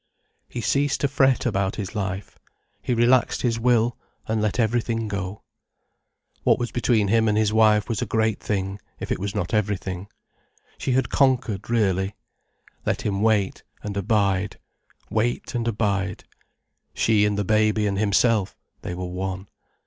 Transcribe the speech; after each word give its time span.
He 0.49 0.61
ceased 0.61 0.99
to 1.01 1.07
fret 1.07 1.45
about 1.45 1.75
his 1.75 1.93
life. 1.93 2.39
He 2.81 2.95
relaxed 2.95 3.43
his 3.43 3.59
will, 3.59 3.99
and 4.27 4.41
let 4.41 4.59
everything 4.59 5.07
go. 5.07 5.43
What 6.43 6.57
was 6.57 6.71
between 6.71 7.09
him 7.09 7.27
and 7.27 7.37
his 7.37 7.53
wife 7.53 7.87
was 7.87 8.01
a 8.01 8.07
great 8.07 8.39
thing, 8.39 8.79
if 8.99 9.11
it 9.11 9.19
was 9.19 9.35
not 9.35 9.53
everything. 9.53 10.07
She 10.79 10.93
had 10.93 11.11
conquered, 11.11 11.69
really. 11.69 12.15
Let 12.83 13.03
him 13.03 13.21
wait, 13.21 13.61
and 13.83 13.95
abide, 13.95 14.57
wait 15.11 15.53
and 15.53 15.67
abide. 15.67 16.23
She 16.95 17.23
and 17.23 17.37
the 17.37 17.45
baby 17.45 17.85
and 17.85 17.99
himself, 17.99 18.57
they 18.81 18.95
were 18.95 19.05
one. 19.05 19.49